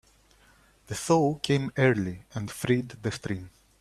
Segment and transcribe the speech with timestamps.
[0.87, 3.51] The thaw came early and freed the stream.